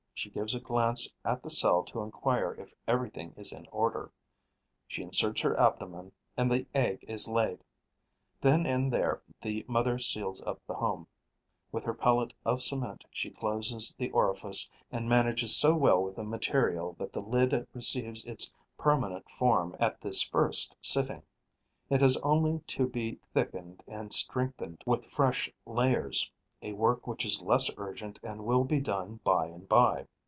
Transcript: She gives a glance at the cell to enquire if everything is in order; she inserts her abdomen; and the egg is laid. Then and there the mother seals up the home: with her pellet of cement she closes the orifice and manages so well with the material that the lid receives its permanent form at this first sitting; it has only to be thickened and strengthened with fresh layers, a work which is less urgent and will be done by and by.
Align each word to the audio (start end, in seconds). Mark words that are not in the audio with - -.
She 0.13 0.29
gives 0.29 0.53
a 0.53 0.59
glance 0.59 1.11
at 1.25 1.41
the 1.41 1.49
cell 1.49 1.81
to 1.85 2.01
enquire 2.03 2.53
if 2.53 2.73
everything 2.87 3.33
is 3.37 3.51
in 3.51 3.65
order; 3.71 4.11
she 4.87 5.01
inserts 5.01 5.41
her 5.41 5.59
abdomen; 5.59 6.11
and 6.37 6.51
the 6.51 6.67
egg 6.75 7.03
is 7.07 7.27
laid. 7.27 7.63
Then 8.39 8.67
and 8.67 8.93
there 8.93 9.23
the 9.41 9.65
mother 9.67 9.97
seals 9.97 10.39
up 10.43 10.61
the 10.67 10.75
home: 10.75 11.07
with 11.71 11.83
her 11.85 11.95
pellet 11.95 12.35
of 12.45 12.61
cement 12.61 13.03
she 13.09 13.31
closes 13.31 13.95
the 13.95 14.11
orifice 14.11 14.69
and 14.91 15.09
manages 15.09 15.55
so 15.57 15.75
well 15.75 16.03
with 16.03 16.17
the 16.17 16.23
material 16.23 16.93
that 16.99 17.13
the 17.13 17.21
lid 17.23 17.65
receives 17.73 18.23
its 18.25 18.53
permanent 18.77 19.27
form 19.31 19.75
at 19.79 20.01
this 20.01 20.21
first 20.21 20.75
sitting; 20.81 21.23
it 21.89 22.01
has 22.03 22.17
only 22.21 22.59
to 22.67 22.85
be 22.85 23.17
thickened 23.33 23.81
and 23.87 24.13
strengthened 24.13 24.83
with 24.85 25.09
fresh 25.09 25.49
layers, 25.65 26.29
a 26.63 26.71
work 26.73 27.07
which 27.07 27.25
is 27.25 27.41
less 27.41 27.71
urgent 27.79 28.19
and 28.21 28.39
will 28.45 28.63
be 28.63 28.79
done 28.79 29.19
by 29.23 29.47
and 29.47 29.67
by. 29.67 30.05